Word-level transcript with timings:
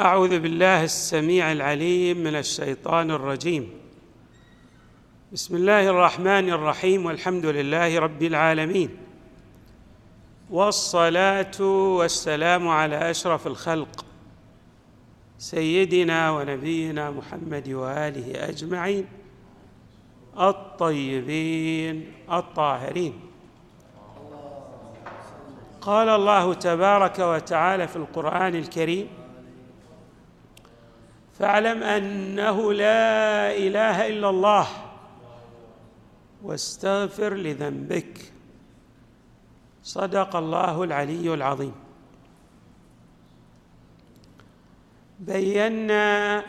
أعوذ 0.00 0.38
بالله 0.38 0.84
السميع 0.84 1.52
العليم 1.52 2.18
من 2.18 2.36
الشيطان 2.36 3.10
الرجيم. 3.10 3.70
بسم 5.32 5.56
الله 5.56 5.88
الرحمن 5.88 6.50
الرحيم 6.50 7.06
والحمد 7.06 7.46
لله 7.46 7.98
رب 7.98 8.22
العالمين. 8.22 8.90
والصلاة 10.50 11.60
والسلام 12.00 12.68
على 12.68 13.10
أشرف 13.10 13.46
الخلق 13.46 14.04
سيدنا 15.38 16.30
ونبينا 16.30 17.10
محمد 17.10 17.68
وآله 17.68 18.48
أجمعين 18.48 19.06
الطيبين 20.38 22.12
الطاهرين. 22.32 23.20
قال 25.80 26.08
الله 26.08 26.54
تبارك 26.54 27.18
وتعالى 27.18 27.88
في 27.88 27.96
القرآن 27.96 28.54
الكريم 28.54 29.19
فاعلم 31.40 31.82
أنه 31.82 32.72
لا 32.72 33.56
إله 33.56 34.08
إلا 34.08 34.28
الله 34.30 34.66
واستغفر 36.42 37.34
لذنبك. 37.34 38.32
صدق 39.82 40.36
الله 40.36 40.84
العلي 40.84 41.34
العظيم. 41.34 41.72
بينا 45.20 46.44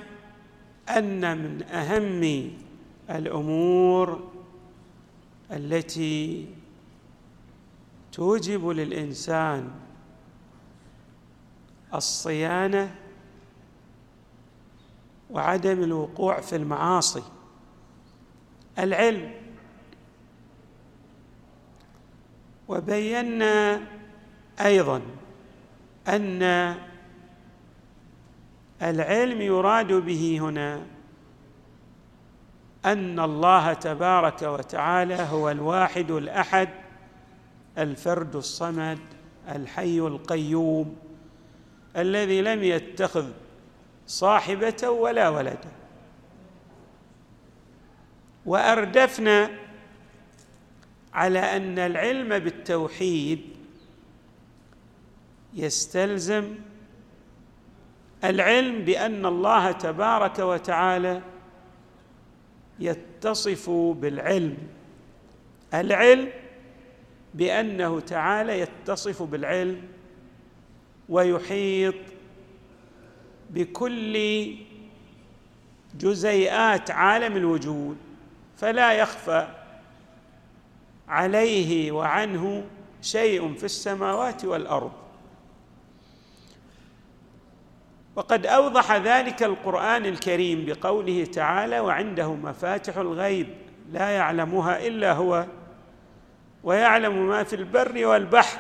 أن 0.89 1.37
من 1.37 1.63
أهم 1.63 2.51
الأمور 3.09 4.31
التي 5.51 6.47
توجب 8.11 8.67
للإنسان 8.67 9.71
الصيانة 11.93 13.00
وعدم 15.31 15.83
الوقوع 15.83 16.39
في 16.39 16.55
المعاصي. 16.55 17.23
العلم. 18.79 19.31
وبينا 22.67 23.81
أيضا 24.61 25.01
أن 26.07 26.75
العلم 28.81 29.41
يراد 29.41 29.93
به 29.93 30.39
هنا 30.41 30.81
أن 32.85 33.19
الله 33.19 33.73
تبارك 33.73 34.41
وتعالى 34.41 35.15
هو 35.15 35.49
الواحد 35.51 36.11
الأحد 36.11 36.69
الفرد 37.77 38.35
الصمد 38.35 38.99
الحي 39.49 39.99
القيوم 39.99 40.95
الذي 41.97 42.41
لم 42.41 42.63
يتخذ 42.63 43.25
صاحبة 44.11 44.89
ولا 44.89 45.29
ولدا 45.29 45.71
وأردفنا 48.45 49.49
على 51.13 51.39
أن 51.39 51.79
العلم 51.79 52.39
بالتوحيد 52.39 53.41
يستلزم 55.53 56.55
العلم 58.23 58.85
بأن 58.85 59.25
الله 59.25 59.71
تبارك 59.71 60.39
وتعالى 60.39 61.21
يتصف 62.79 63.69
بالعلم. 63.69 64.57
العلم 65.73 66.29
بأنه 67.33 67.99
تعالى 67.99 68.59
يتصف 68.59 69.23
بالعلم 69.23 69.81
ويحيط 71.09 72.10
بكل 73.51 74.55
جزيئات 75.95 76.91
عالم 76.91 77.37
الوجود 77.37 77.97
فلا 78.57 78.93
يخفى 78.93 79.47
عليه 81.07 81.91
وعنه 81.91 82.63
شيء 83.01 83.53
في 83.55 83.63
السماوات 83.63 84.45
والأرض. 84.45 84.91
وقد 88.15 88.45
أوضح 88.45 88.91
ذلك 88.91 89.43
القرآن 89.43 90.05
الكريم 90.05 90.65
بقوله 90.65 91.25
تعالى 91.25 91.79
وعنده 91.79 92.33
مفاتح 92.33 92.97
الغيب 92.97 93.47
لا 93.91 94.09
يعلمها 94.09 94.87
إلا 94.87 95.13
هو 95.13 95.45
ويعلم 96.63 97.27
ما 97.27 97.43
في 97.43 97.55
البر 97.55 98.05
والبحر 98.05 98.59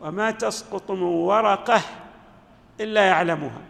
وما 0.00 0.30
تسقط 0.30 0.90
من 0.90 1.02
ورقه 1.02 1.80
إلا 2.80 3.04
يعلمها. 3.06 3.60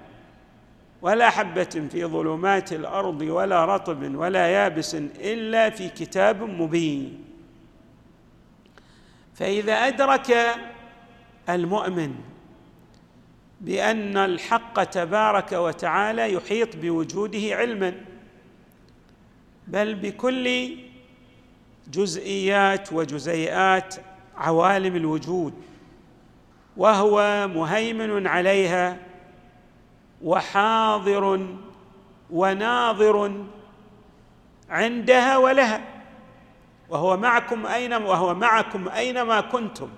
ولا 1.03 1.31
حبة 1.31 1.89
في 1.91 2.05
ظلمات 2.05 2.73
الأرض 2.73 3.21
ولا 3.21 3.65
رطب 3.65 4.15
ولا 4.15 4.47
يابس 4.49 4.95
إلا 5.21 5.71
في 5.71 5.89
كتاب 5.89 6.43
مبين. 6.43 7.25
فإذا 9.35 9.73
أدرك 9.73 10.37
المؤمن 11.49 12.15
بأن 13.61 14.17
الحق 14.17 14.85
تبارك 14.85 15.53
وتعالى 15.53 16.33
يحيط 16.33 16.77
بوجوده 16.77 17.57
علما 17.57 17.95
بل 19.69 19.95
بكل 19.95 20.77
جزئيات 21.93 22.93
وجزيئات 22.93 23.95
عوالم 24.37 24.97
الوجود 24.97 25.55
وهو 26.77 27.49
مهيمن 27.55 28.27
عليها 28.27 28.97
وحاضر 30.23 31.47
وناظر 32.31 33.45
عندها 34.71 35.37
ولها. 35.37 35.89
وهو 36.89 37.17
معكم 37.17 37.67
اين 37.67 37.93
وهو 37.93 38.35
معكم 38.35 38.89
أينما 38.89 39.41
كنتم. 39.41 39.89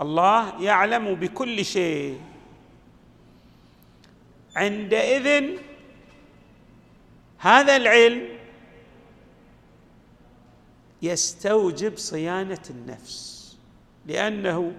الله 0.00 0.62
يعلم 0.62 1.14
بكل 1.14 1.64
شيء. 1.64 2.20
عندئذ 4.56 5.58
هذا 7.38 7.76
العلم 7.76 8.28
يستوجب 11.02 11.96
صيانة 11.96 12.62
النفس. 12.70 13.42
لأنه 14.06 14.72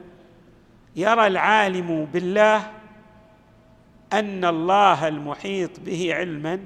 يرى 0.95 1.27
العالم 1.27 2.05
بالله 2.05 2.82
أن 4.13 4.45
الله 4.45 5.07
المحيط 5.07 5.79
به 5.79 6.15
علما 6.15 6.59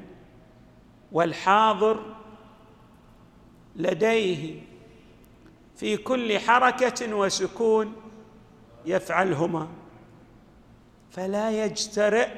والحاضر 1.11 2.15
لديه 3.75 4.61
في 5.75 5.97
كل 5.97 6.39
حركة 6.39 7.15
وسكون 7.15 7.95
يفعلهما 8.85 9.67
فلا 11.11 11.65
يجترئ 11.65 12.29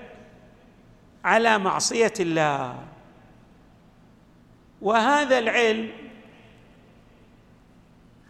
على 1.23 1.57
معصية 1.57 2.13
الله. 2.19 2.85
وهذا 4.81 5.39
العلم 5.39 5.91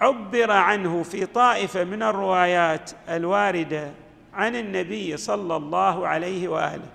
عبر 0.02 0.52
عنه 0.52 1.04
في 1.04 1.26
طائفة 1.26 1.84
من 1.84 2.04
الروايات 2.04 2.92
الواردة 3.10 3.92
عن 4.34 4.56
النبي 4.56 5.18
صلى 5.18 5.56
الله 5.56 6.08
عليه 6.08 6.48
وآله. 6.48 6.90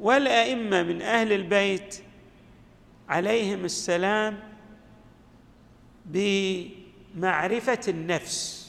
والأئمة 0.00 0.82
من 0.82 1.02
أهل 1.02 1.32
البيت 1.32 2.02
عليهم 3.08 3.64
السلام 3.64 4.38
بمعرفة 6.06 7.80
النفس. 7.88 8.64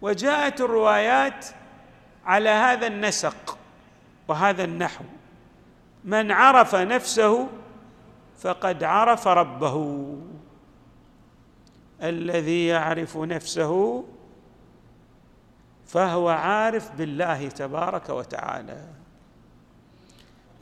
وجاءت 0.00 0.60
الروايات 0.60 1.46
على 2.26 2.48
هذا 2.48 2.86
النسق 2.86 3.58
وهذا 4.28 4.64
النحو 4.64 5.04
من 6.04 6.32
عرف 6.32 6.74
نفسه 6.74 7.48
فقد 8.40 8.84
عرف 8.84 9.28
ربه 9.28 10.06
الذي 12.02 12.66
يعرف 12.66 13.16
نفسه 13.16 14.04
فهو 15.88 16.28
عارف 16.28 16.90
بالله 16.90 17.48
تبارك 17.48 18.08
وتعالى. 18.08 18.86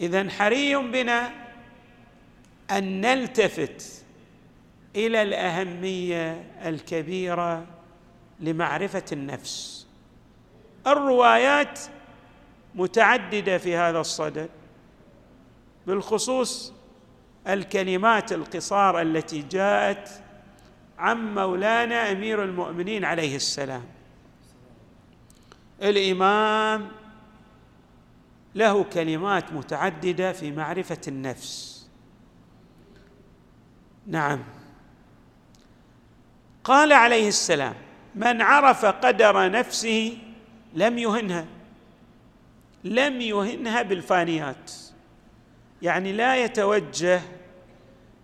اذا 0.01 0.31
حري 0.31 0.77
بنا 0.77 1.31
أن 2.71 3.01
نلتفت 3.01 4.05
إلى 4.97 5.23
الأهمية 5.23 6.45
الكبيرة 6.65 7.67
لمعرفة 8.41 9.05
النفس. 9.13 9.87
الروايات 10.87 11.81
متعددة 12.75 13.59
في 13.59 13.77
هذا 13.77 14.01
الصدد 14.01 14.49
بالخصوص 15.87 16.73
الكلمات 17.49 18.33
القصار 18.33 19.01
التي 19.03 19.43
جاءت 19.43 20.23
عن 20.99 21.35
مولانا 21.35 22.13
أمير 22.13 22.45
المؤمنين 22.45 23.05
عليه 23.05 23.37
السلام. 23.37 23.96
الإمام 25.83 26.89
له 28.55 28.85
كلمات 28.85 29.53
متعددة 29.53 30.33
في 30.33 30.53
معرفة 30.53 31.01
النفس. 31.09 31.87
نعم. 34.07 34.45
قال 36.65 36.93
عليه 36.93 37.29
السلام 37.29 37.75
من 38.15 38.43
عرف 38.43 38.85
قدر 38.85 39.51
نفسه 39.51 40.19
لم 40.75 40.99
يهنها 40.99 41.47
لم 42.85 43.21
يهنها 43.21 43.83
بالفانيات. 43.83 44.73
يعني 45.83 46.13
لا 46.13 46.45
يتوجه 46.45 47.21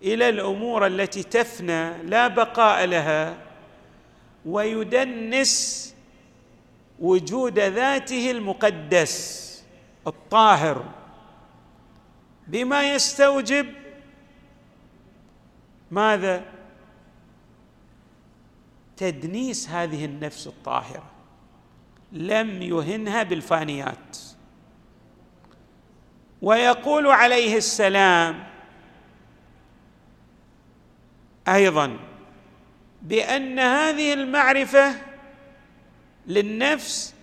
إلى 0.03 0.29
الأمور 0.29 0.87
التي 0.87 1.23
تفنى 1.23 2.03
لا 2.03 2.29
بقاء 2.29 2.85
لها 2.85 3.37
ويدنس 4.47 5.95
وجود 7.03 7.59
ذاته 7.59 8.31
المقدس 8.31 9.43
الطاهر. 10.07 10.85
بما 12.47 12.95
يستوجب 12.95 13.67
ماذا؟ 15.91 16.45
تدنيس 18.97 19.69
هذه 19.69 20.05
النفس 20.05 20.47
الطاهرة. 20.47 21.11
لم 22.13 22.63
يهنها 22.63 23.23
بالفانيات. 23.23 24.19
ويقول 26.43 27.07
عليه 27.07 27.57
السلام 27.57 28.45
أيضا 31.49 31.99
بأن 33.03 33.59
هذه 33.59 34.13
المعرفة 34.13 35.12
للنفس 36.27 37.15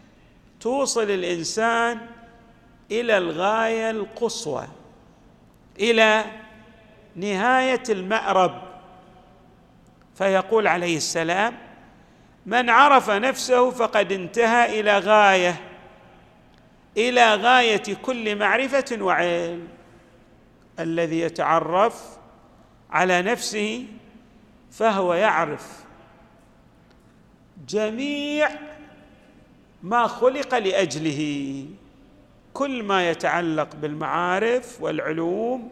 توصل 0.59 1.03
الإنسان 1.03 1.99
إلى 2.91 3.17
الغاية 3.17 3.89
القصوى 3.89 4.67
إلى 5.79 6.25
نهاية 7.15 7.83
المأرب. 7.89 8.61
فيقول 10.15 10.67
عليه 10.67 10.97
السلام 10.97 11.57
من 12.45 12.69
عرف 12.69 13.09
نفسه 13.09 13.71
فقد 13.71 14.11
انتهى 14.11 14.79
إلى 14.79 14.99
غاية 14.99 15.61
إلى 16.97 17.35
غاية 17.35 17.95
كل 18.01 18.35
معرفة 18.35 18.97
وعلم. 19.01 19.67
الذي 20.79 21.19
يتعرف 21.19 22.17
على 22.91 23.21
نفسه 23.21 23.85
فهو 24.71 25.13
يعرف. 25.13 25.83
جميع 27.67 28.49
ما 29.83 30.07
خلق 30.07 30.57
لأجله. 30.57 31.65
كل 32.53 32.83
ما 32.83 33.09
يتعلق 33.09 33.75
بالمعارف 33.75 34.81
والعلوم 34.81 35.71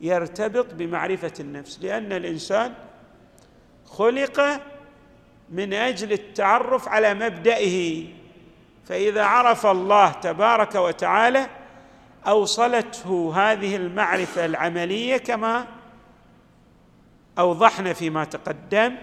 يرتبط 0.00 0.74
بمعرفة 0.74 1.32
النفس 1.40 1.78
لأن 1.82 2.12
الإنسان 2.12 2.74
خلق 3.86 4.60
من 5.50 5.72
أجل 5.72 6.12
التعرف 6.12 6.88
على 6.88 7.14
مبدئه. 7.14 8.06
فإذا 8.84 9.24
عرف 9.24 9.66
الله 9.66 10.12
تبارك 10.12 10.74
وتعالى 10.74 11.46
أوصلته 12.26 13.32
هذه 13.36 13.76
المعرفة 13.76 14.44
العملية 14.44 15.16
كما 15.16 15.66
أوضحنا 17.38 17.92
فيما 17.92 18.24
تقدم 18.24 18.96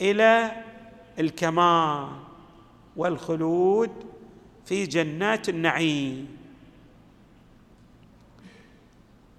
إلى 0.00 0.50
الكمال. 1.18 2.29
والخلود 3.00 3.90
في 4.64 4.86
جنات 4.86 5.48
النعيم. 5.48 6.36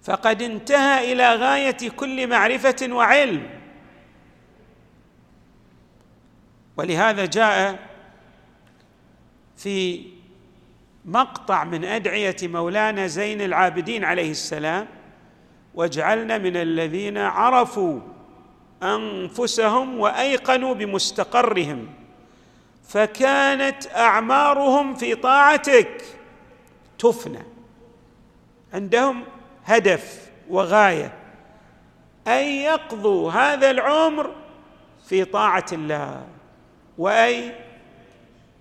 فقد 0.04 0.42
انتهى 0.42 1.14
إلى 1.14 1.36
غاية 1.36 1.90
كل 1.90 2.28
معرفة 2.28 2.88
وعلم. 2.92 3.50
ولهذا 6.78 7.26
جاء 7.26 7.80
في 9.58 10.06
مقطع 11.06 11.64
من 11.64 11.86
أدعية 11.86 12.38
مولانا 12.44 13.08
زين 13.08 13.42
العابدين 13.42 14.04
عليه 14.04 14.32
السلام 14.32 14.88
واجعلنا 15.76 16.38
من 16.38 16.58
الذين 16.58 17.18
عرفوا 17.18 18.00
أنفسهم 18.84 20.00
وأيقنوا 20.00 20.74
بمستقرهم. 20.74 22.01
فكانت 22.88 23.88
أعمارهم 23.96 24.96
في 24.96 25.16
طاعتك 25.16 26.02
تفنى. 27.00 27.44
عندهم 28.74 29.24
هدف 29.66 30.32
وغاية 30.50 31.14
أن 32.28 32.44
يقضوا 32.44 33.32
هذا 33.32 33.72
العمر 33.72 34.36
في 35.08 35.26
طاعة 35.26 35.66
الله 35.72 36.28
وأن 36.98 37.54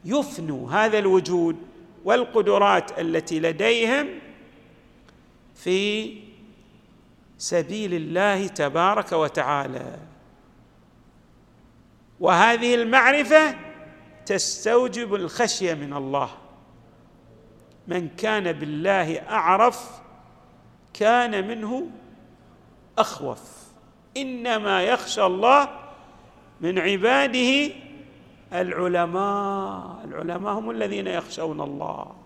يفنوا 0.04 0.70
هذا 0.70 0.98
الوجود 0.98 1.56
والقدرات 2.04 2.98
التي 2.98 3.40
لديهم 3.40 4.08
في 5.54 6.16
سبيل 7.38 7.94
الله 7.94 8.46
تبارك 8.46 9.12
وتعالى. 9.12 9.98
وهذه 12.20 12.74
المعرفة 12.74 13.69
تستوجب 14.30 15.14
الخشية 15.14 15.74
من 15.74 15.92
الله. 15.92 16.30
من 17.88 18.08
كان 18.08 18.52
بالله 18.52 19.18
أعرف 19.18 20.00
كان 20.94 21.48
منه 21.48 21.90
أخوف. 22.98 23.40
إنما 24.16 24.82
يخشى 24.82 25.26
الله 25.26 25.68
من 26.60 26.78
عباده 26.78 27.72
العلماء. 28.52 30.04
العلماء 30.04 30.52
هم 30.52 30.70
الذين 30.70 31.06
يخشون 31.06 31.60
الله. 31.60 32.16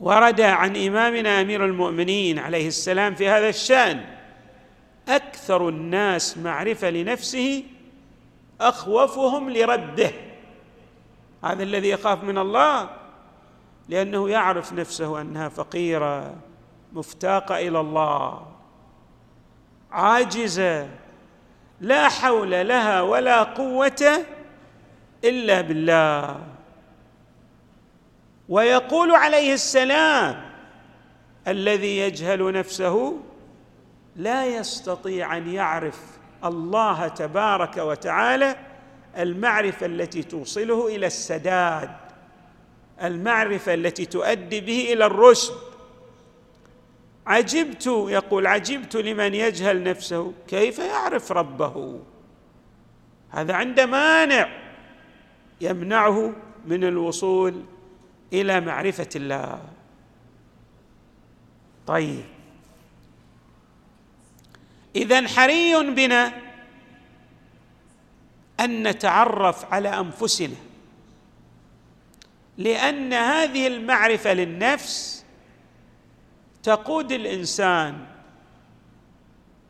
ورد 0.00 0.40
عن 0.40 0.76
إمامنا 0.76 1.40
أمير 1.40 1.64
المؤمنين 1.64 2.38
عليه 2.38 2.68
السلام 2.68 3.14
في 3.14 3.28
هذا 3.28 3.48
الشأن 3.48 4.04
أكثر 5.08 5.68
الناس 5.68 6.38
معرفة 6.38 6.90
لنفسه 6.90 7.64
أخوفهم 8.68 9.50
لربه 9.50 10.12
هذا 11.44 11.62
الذي 11.62 11.88
يخاف 11.88 12.24
من 12.24 12.38
الله 12.38 12.90
لأنه 13.88 14.30
يعرف 14.30 14.72
نفسه 14.72 15.20
أنها 15.20 15.48
فقيرة 15.48 16.34
مفتاقة 16.92 17.58
إلى 17.58 17.80
الله 17.80 18.46
عاجزة 19.90 20.88
لا 21.80 22.08
حول 22.08 22.50
لها 22.50 23.02
ولا 23.02 23.42
قوة 23.42 24.24
إلا 25.24 25.60
بالله. 25.60 26.40
ويقول 28.48 29.10
عليه 29.14 29.54
السلام 29.54 30.52
الذي 31.48 31.98
يجهل 31.98 32.52
نفسه 32.52 33.18
لا 34.16 34.46
يستطيع 34.46 35.36
أن 35.36 35.48
يعرف 35.48 36.00
الله 36.44 37.08
تبارك 37.08 37.76
وتعالى 37.76 38.56
المعرفة 39.18 39.86
التي 39.86 40.22
توصله 40.22 40.86
إلى 40.86 41.06
السداد 41.06 41.90
المعرفة 43.02 43.74
التي 43.74 44.04
تؤدي 44.04 44.60
به 44.60 44.92
إلى 44.92 45.06
الرشد. 45.06 45.54
عجبت 47.26 47.86
يقول 47.86 48.46
عجبت 48.46 48.96
لمن 48.96 49.34
يجهل 49.34 49.82
نفسه. 49.82 50.32
كيف 50.48 50.78
يعرف 50.78 51.32
ربه؟ 51.32 52.00
هذا 53.30 53.54
عنده 53.54 53.86
مانع 53.86 54.48
يمنعه 55.60 56.32
من 56.66 56.84
الوصول 56.84 57.62
إلى 58.32 58.60
معرفة 58.60 59.08
الله. 59.16 59.62
طيب. 61.86 62.24
اذا 64.96 65.28
حري 65.28 65.90
بنا 65.90 66.32
أن 68.60 68.88
نتعرف 68.88 69.72
على 69.72 69.88
أنفسنا. 69.88 70.56
لأن 72.58 73.12
هذه 73.12 73.66
المعرفة 73.66 74.32
للنفس 74.32 75.24
تقود 76.62 77.12
الإنسان 77.12 78.06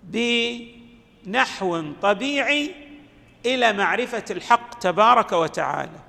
بنحو 0.05 1.93
طبيعي 2.02 2.75
إلى 3.47 3.73
معرفة 3.73 4.25
الحق 4.31 4.79
تبارك 4.79 5.33
وتعالى. 5.33 6.00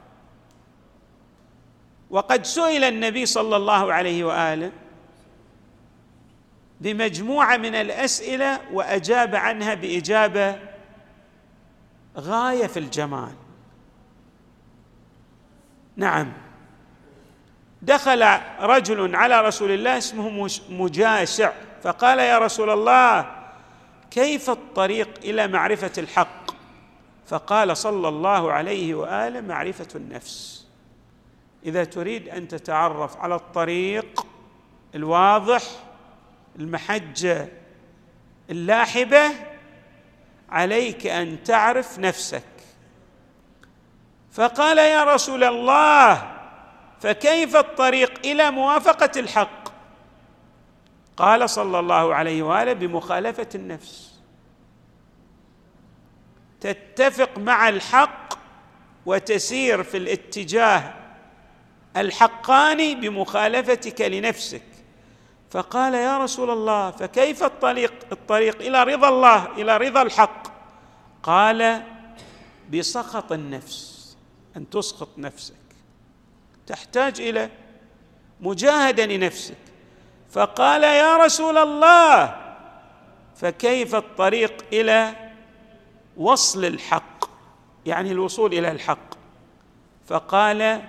وقد 2.09 2.45
سئل 2.45 2.83
النبي 2.83 3.25
صلى 3.25 3.55
الله 3.55 3.93
عليه 3.93 4.23
وآله 4.23 4.71
بمجموعة 6.81 7.57
من 7.57 7.75
الأسئلة 7.75 8.59
وأجاب 8.71 9.35
عنها 9.35 9.73
بإجابة 9.73 10.59
غاية 12.17 12.67
في 12.67 12.79
الجمال. 12.79 13.33
نعم. 15.95 16.33
دخل 17.81 18.39
رجل 18.59 19.15
على 19.15 19.41
رسول 19.41 19.71
الله 19.71 19.97
اسمه 19.97 20.49
مجاشع 20.69 21.51
فقال 21.83 22.19
يا 22.19 22.37
رسول 22.37 22.69
الله 22.69 23.35
كيف 24.11 24.49
الطريق 24.49 25.09
إلى 25.23 25.47
معرفة 25.47 25.91
الحق؟ 25.97 26.43
فقال 27.25 27.77
صلى 27.77 28.07
الله 28.07 28.51
عليه 28.51 28.95
وآله 28.95 29.41
معرفة 29.41 29.87
النفس. 29.95 30.67
إذا 31.65 31.83
تريد 31.83 32.29
أن 32.29 32.47
تتعرف 32.47 33.17
على 33.17 33.35
الطريق 33.35 34.25
الواضح 34.95 35.61
المحجة 36.59 37.47
اللاحبة 38.49 39.31
عليك 40.49 41.07
أن 41.07 41.43
تعرف 41.43 41.99
نفسك. 41.99 42.43
فقال 44.31 44.77
يا 44.77 45.03
رسول 45.03 45.43
الله 45.43 46.31
فكيف 47.01 47.55
الطريق 47.55 48.19
إلى 48.25 48.51
موافقة 48.51 49.19
الحق؟ 49.19 49.63
قال 51.17 51.49
صلى 51.49 51.79
الله 51.79 52.15
عليه 52.15 52.43
وآله 52.43 52.73
بمخالفة 52.73 53.49
النفس. 53.55 54.19
تتفق 56.61 57.37
مع 57.37 57.69
الحق 57.69 58.33
وتسير 59.05 59.83
في 59.83 59.97
الاتجاه 59.97 60.93
الحقاني 61.97 62.95
بمخالفتك 62.95 64.01
لنفسك. 64.01 64.72
فقال 65.53 65.93
يا 65.93 66.17
رسول 66.17 66.49
الله 66.49 66.91
فكيف 66.91 67.43
الطريق؟ 67.43 67.93
الطريق 68.11 68.61
إلى 68.61 68.83
رضا 68.83 69.09
الله 69.09 69.45
إلى 69.45 69.77
رضا 69.77 70.01
الحق. 70.01 70.47
قال 71.23 71.83
بسخط 72.73 73.31
النفس 73.31 74.17
أن 74.57 74.69
تسخط 74.69 75.09
نفسك. 75.17 75.55
تحتاج 76.67 77.21
إلى 77.21 77.49
مجاهدة 78.39 79.05
لنفسك. 79.05 79.57
فقال 80.31 80.83
يا 80.83 81.17
رسول 81.17 81.57
الله 81.57 82.35
فكيف 83.35 83.95
الطريق 83.95 84.65
إلى 84.73 85.31
وصل 86.17 86.65
الحق؟ 86.65 87.25
يعني 87.85 88.11
الوصول 88.11 88.53
إلى 88.53 88.71
الحق. 88.71 89.13
فقال 90.07 90.81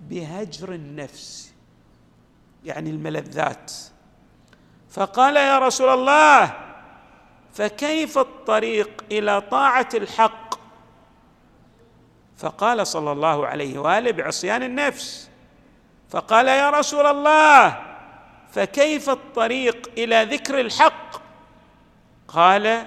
بهجر 0.00 0.72
النفس. 0.72 1.45
يعني 2.66 2.90
الملذات. 2.90 3.72
فقال 4.90 5.36
يا 5.36 5.58
رسول 5.58 5.88
الله 5.88 6.54
فكيف 7.52 8.18
الطريق 8.18 9.04
إلى 9.12 9.40
طاعة 9.40 9.88
الحق؟ 9.94 10.54
فقال 12.36 12.86
صلى 12.86 13.12
الله 13.12 13.46
عليه 13.46 13.78
وآله 13.78 14.10
بعصيان 14.10 14.62
النفس. 14.62 15.30
فقال 16.10 16.48
يا 16.48 16.70
رسول 16.70 17.06
الله 17.06 17.82
فكيف 18.52 19.10
الطريق 19.10 19.90
إلى 19.98 20.24
ذكر 20.24 20.60
الحق؟ 20.60 21.22
قال 22.28 22.86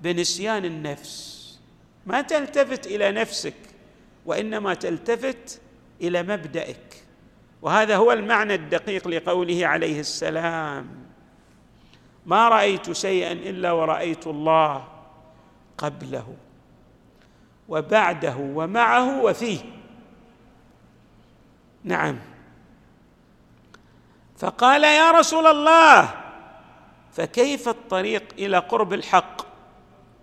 بنسيان 0.00 0.64
النفس. 0.64 1.36
ما 2.06 2.22
تلتفت 2.22 2.86
إلى 2.86 3.12
نفسك 3.12 3.54
وإنما 4.26 4.74
تلتفت 4.74 5.60
إلى 6.00 6.22
مبدئك 6.22 7.05
وهذا 7.62 7.96
هو 7.96 8.12
المعنى 8.12 8.54
الدقيق 8.54 9.08
لقوله 9.08 9.66
عليه 9.66 10.00
السلام. 10.00 11.06
ما 12.26 12.48
رأيت 12.48 12.92
شيئا 12.92 13.32
إلا 13.32 13.72
ورأيت 13.72 14.26
الله 14.26 14.84
قبله 15.78 16.34
وبعده 17.68 18.36
ومعه 18.36 19.22
وفيه. 19.22 19.60
نعم. 21.84 22.18
فقال 24.38 24.84
يا 24.84 25.10
رسول 25.10 25.46
الله 25.46 26.14
فكيف 27.12 27.68
الطريق 27.68 28.24
إلى 28.38 28.58
قرب 28.58 28.92
الحق؟ 28.92 29.42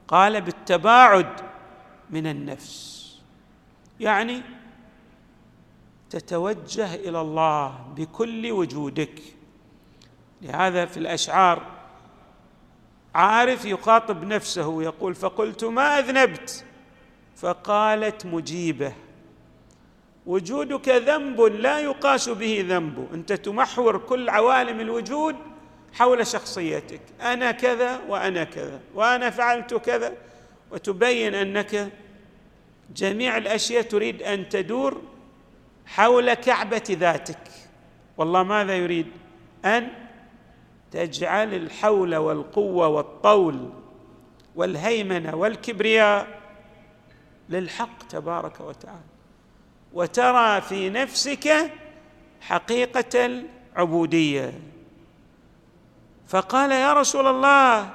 قال 0.08 0.42
بالتباعد 0.42 1.42
من 2.10 2.28
النفس. 2.28 3.04
يعني 4.00 4.42
تتوجه 6.14 6.96
إلى 6.96 7.22
الله 7.22 7.86
بكل 7.96 8.52
وجودك. 8.52 9.22
لهذا 10.42 10.86
في 10.86 10.98
الأشعار 10.98 11.66
عارف 13.16 13.66
يخاطب 13.66 14.24
نفسه 14.24 14.84
يقول 14.84 15.16
فقلت 15.16 15.64
ما 15.64 16.00
أذنبت؟ 16.00 16.66
فقالت 17.36 18.26
مجيبة 18.26 18.94
وجودك 20.26 20.90
ذنب 20.90 21.42
لا 21.42 21.80
يقاس 21.80 22.30
به 22.30 22.66
ذنب 22.68 23.08
أنت 23.14 23.34
تمحور 23.34 23.98
كل 23.98 24.30
عوالم 24.30 24.80
الوجود 24.80 25.36
حول 25.94 26.28
شخصيتك 26.28 27.02
أنا 27.22 27.52
كذا 27.52 28.00
وأنا 28.08 28.44
كذا 28.44 28.80
وأنا 28.96 29.30
فعلت 29.30 29.74
كذا. 29.74 30.14
وتبين 30.72 31.36
أنك 31.36 31.92
جميع 32.96 33.38
الأشياء 33.38 33.82
تريد 33.82 34.22
أن 34.24 34.50
تدور 34.50 35.02
حول 35.86 36.34
كعبة 36.34 36.84
ذاتك. 36.90 37.52
والله 38.18 38.44
ماذا 38.44 38.76
يريد؟ 38.76 39.08
أن 39.66 39.88
تجعل 40.92 41.54
الحول 41.54 42.16
والقوة 42.16 42.88
والطول 42.88 43.70
والهيمنة 44.56 45.36
والكبرياء 45.36 46.42
للحق 47.50 48.08
تبارك 48.08 48.62
وتعالى. 48.62 49.14
وترى 49.94 50.62
في 50.62 50.90
نفسك 50.90 51.72
حقيقة 52.42 53.26
العبودية. 53.76 54.54
فقال 56.28 56.72
يا 56.72 56.94
رسول 56.94 57.28
الله 57.28 57.90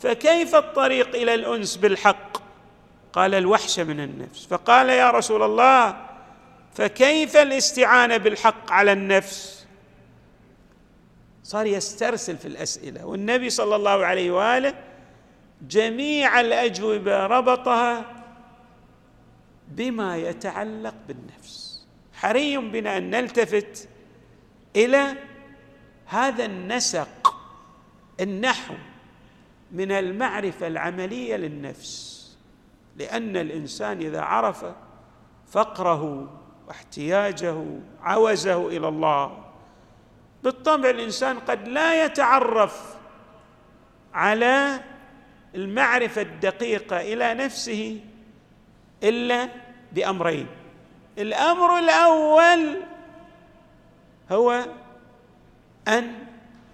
فكيف 0.00 0.54
الطريق 0.54 1.08
إلى 1.08 1.34
الأنس 1.34 1.76
بالحق؟ 1.76 2.36
قال 3.12 3.34
الوحشه 3.34 3.84
من 3.84 4.00
النفس. 4.00 4.46
فقال 4.46 4.88
يا 4.88 5.10
رسول 5.10 5.42
الله 5.42 6.09
فكيف 6.74 7.36
الاستعانة 7.36 8.16
بالحق 8.16 8.72
على 8.72 8.92
النفس؟ 8.92 9.66
صار 11.42 11.66
يسترسل 11.66 12.36
في 12.36 12.48
الأسئلة 12.48 13.04
والنبي 13.06 13.50
صلى 13.50 13.76
الله 13.76 14.04
عليه 14.06 14.30
وآله 14.30 14.74
جميع 15.62 16.40
الأجوبة 16.40 17.26
ربطها 17.26 18.22
بما 19.68 20.16
يتعلق 20.16 20.94
بالنفس. 21.08 21.86
حري 22.12 22.56
بنا 22.56 22.96
أن 22.96 23.10
نلتفت 23.10 23.88
إلى 24.76 25.14
هذا 26.06 26.44
النسق 26.44 27.36
النحو 28.20 28.74
من 29.72 29.92
المعرفة 29.92 30.66
العملية 30.66 31.36
للنفس 31.36 32.20
لأن 32.96 33.36
الإنسان 33.36 33.98
إذا 34.00 34.20
عرف 34.20 34.64
فقره 35.50 36.30
واحتياجه 36.70 37.64
عوزه 38.02 38.68
إلى 38.68 38.88
الله. 38.88 39.44
بالطبع 40.44 40.90
الإنسان 40.90 41.38
قد 41.38 41.68
لا 41.68 42.04
يتعرف 42.04 42.96
على 44.14 44.80
المعرفة 45.54 46.22
الدقيقة 46.22 47.00
إلى 47.00 47.34
نفسه 47.34 48.00
إلا 49.02 49.48
بأمرين. 49.92 50.46
الأمر 51.18 51.78
الأول 51.78 52.76
هو 54.32 54.66
أن 55.88 56.12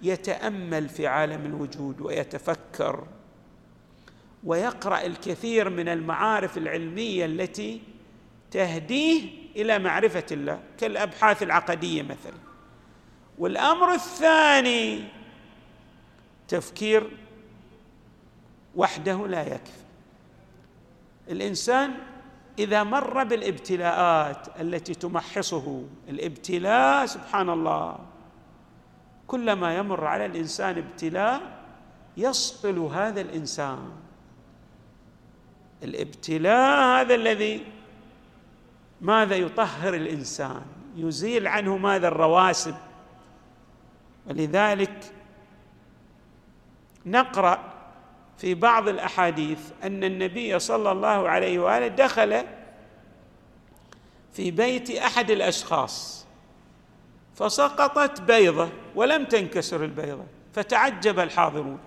يتأمل 0.01 0.89
في 0.89 1.07
عالم 1.07 1.45
الوجود 1.45 2.01
ويتفكر 2.01 3.07
ويقرأ 4.43 5.01
الكثير 5.05 5.69
من 5.69 5.89
المعارف 5.89 6.57
العلمية 6.57 7.25
التي 7.25 7.81
تهديه 8.51 9.46
إلى 9.57 9.79
معرفة 9.79 10.25
الله 10.31 10.59
كالأبحاث 10.77 11.43
العقدية 11.43 12.01
مثلا. 12.01 12.37
والأمر 13.37 13.93
الثاني 13.93 15.03
تفكير 16.47 17.09
وحده 18.75 19.27
لا 19.27 19.41
يكفي. 19.41 19.83
الإنسان 21.29 21.93
إذا 22.59 22.83
مر 22.83 23.23
بالابتلاءات 23.23 24.61
التي 24.61 24.93
تمحصه 24.93 25.83
الابتلاء 26.09 27.05
سبحان 27.05 27.49
الله 27.49 27.99
كلما 29.27 29.77
يمر 29.77 30.05
على 30.05 30.25
الإنسان 30.25 30.77
ابتلاء 30.77 31.41
يصقل 32.17 32.79
هذا 32.79 33.21
الإنسان. 33.21 33.91
الابتلاء 35.83 37.01
هذا 37.01 37.15
الذي 37.15 37.65
ماذا 39.01 39.35
يطهر 39.35 39.93
الإنسان؟ 39.93 40.61
يزيل 40.95 41.47
عنه 41.47 41.77
ماذا 41.77 42.07
الرواسب؟ 42.07 42.75
ولذلك 44.27 45.11
نقرأ 47.05 47.73
في 48.37 48.53
بعض 48.53 48.87
الأحاديث 48.87 49.59
أن 49.83 50.03
النبي 50.03 50.59
صلى 50.59 50.91
الله 50.91 51.29
عليه 51.29 51.59
وآله 51.59 51.87
دخل 51.87 52.43
في 54.33 54.51
بيت 54.51 54.91
أحد 54.91 55.31
الأشخاص 55.31 56.25
فسقطت 57.35 58.21
بيضة 58.21 58.69
ولم 58.95 59.25
تنكسر 59.25 59.83
البيضة 59.83 60.23
فتعجب 60.53 61.19
الحاضرون. 61.19 61.79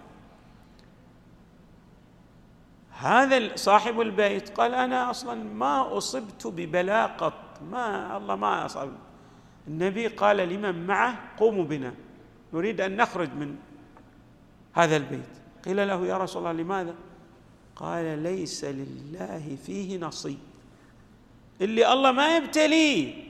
هذا 3.01 3.57
صاحب 3.57 4.01
البيت 4.01 4.49
قال 4.49 4.75
أنا 4.75 5.11
أصلا 5.11 5.35
ما 5.35 5.97
أصبت 5.97 6.47
ببلاء 6.47 7.09
قط. 7.09 7.61
ما 7.71 8.17
الله 8.17 8.37
ما 8.37 8.67
اصاب 8.67 8.93
النبي 9.69 10.07
قال 10.07 10.37
لمن 10.37 10.87
معه 10.87 11.19
قوموا 11.39 11.65
بنا. 11.65 11.95
نريد 12.53 12.81
أن 12.81 12.97
نخرج 12.97 13.33
من 13.33 13.57
هذا 14.73 14.97
البيت. 14.97 15.33
قيل 15.65 15.89
له 15.89 16.07
يا 16.07 16.17
رسول 16.19 16.47
الله 16.47 16.63
لماذا؟ 16.63 16.95
قال 17.77 18.23
ليس 18.23 18.65
لله 18.65 19.57
فيه 19.67 19.99
نصيب. 19.99 20.39
اللي 21.61 21.93
الله 21.93 22.13
ما 22.13 22.37
يبتليه 22.37 23.25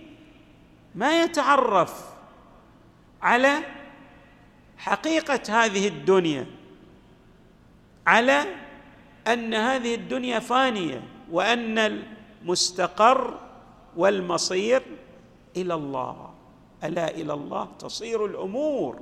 ما 0.94 1.22
يتعرف 1.22 2.10
على 3.22 3.58
حقيقة 4.78 5.64
هذه 5.64 5.88
الدنيا 5.88 6.46
على 8.06 8.59
أن 9.32 9.54
هذه 9.54 9.94
الدنيا 9.94 10.38
فانية 10.38 11.02
وأن 11.30 11.78
المستقر 11.78 13.38
والمصير 13.96 14.82
إلى 15.56 15.74
الله. 15.74 16.30
ألا 16.84 17.10
إلى 17.10 17.32
الله 17.32 17.68
تصير 17.78 18.26
الأمور. 18.26 19.00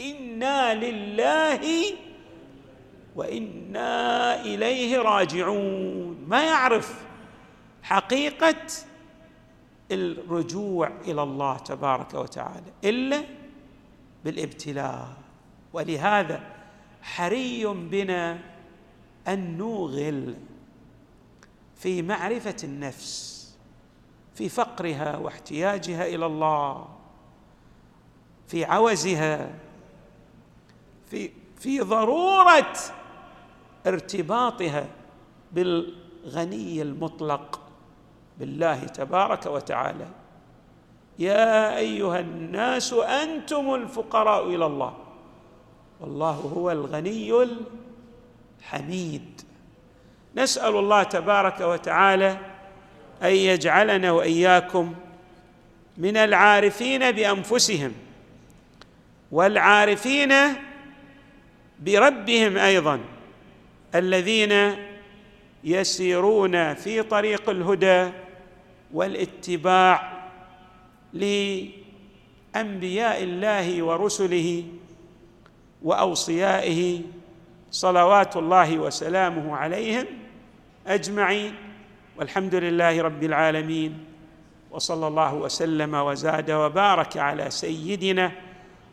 إنا 0.00 0.74
لله 0.74 1.84
وإنا 3.16 4.40
إليه 4.40 4.98
راجعون. 4.98 6.24
ما 6.28 6.44
يعرف 6.44 7.04
حقيقة 7.82 8.56
الرجوع 9.92 10.90
إلى 11.08 11.22
الله 11.22 11.56
تبارك 11.58 12.14
وتعالى 12.14 12.72
إلا 12.84 13.22
بالابتلاء. 14.24 15.08
ولهذا 15.72 16.40
حري 17.02 17.66
بنا 17.66 18.38
أن 19.28 19.56
نوغل 19.56 20.34
في 21.76 22.02
معرفة 22.02 22.56
النفس 22.64 23.34
في 24.34 24.48
فقرها 24.48 25.16
واحتياجها 25.16 26.06
إلى 26.06 26.26
الله 26.26 26.88
في 28.48 28.64
عوزها 28.64 29.58
في 31.10 31.30
في 31.58 31.80
ضرورة 31.80 32.72
ارتباطها 33.86 34.86
بالغني 35.52 36.82
المطلق 36.82 37.60
بالله 38.38 38.84
تبارك 38.84 39.46
وتعالى. 39.46 40.06
يا 41.18 41.76
أيها 41.76 42.20
الناس 42.20 42.92
أنتم 42.92 43.74
الفقراء 43.74 44.46
إلى 44.46 44.66
الله. 44.66 44.96
والله 46.00 46.52
هو 46.56 46.70
الغني 46.70 47.32
الحميد 48.64 49.40
نسأل 50.36 50.76
الله 50.76 51.02
تبارك 51.02 51.60
وتعالى 51.60 52.38
أن 53.22 53.30
يجعلنا 53.30 54.10
وإياكم 54.12 54.94
من 55.96 56.16
العارفين 56.16 57.10
بأنفسهم 57.12 57.92
والعارفين 59.32 60.32
بربهم 61.80 62.56
أيضا 62.56 63.00
الذين 63.94 64.76
يسيرون 65.64 66.74
في 66.74 67.02
طريق 67.02 67.50
الهدى 67.50 68.10
والاتباع 68.92 70.12
لأنبياء 71.12 71.72
الله 73.22 73.82
ورسله 73.82 74.64
وأوصيائه 75.82 77.00
صلوات 77.74 78.36
الله 78.36 78.78
وسلامه 78.78 79.56
عليهم 79.56 80.06
أجمعين 80.86 81.54
والحمد 82.16 82.54
لله 82.54 83.02
رب 83.02 83.22
العالمين 83.22 84.04
وصلى 84.70 85.06
الله 85.06 85.34
وسلم 85.34 85.94
وزاد 85.94 86.50
وبارك 86.50 87.16
على 87.16 87.50
سيدنا 87.50 88.32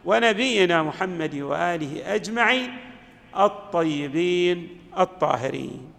ونبينا 0.06 0.84
محمد 0.84 1.36
وآله 1.36 2.15
أجمعين 2.15 2.78
الطيبين 3.38 4.78
الطاهرين. 5.00 5.94